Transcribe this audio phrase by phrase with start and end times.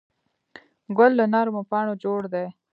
[0.97, 2.45] ګل له نرمو پاڼو جوړ دی.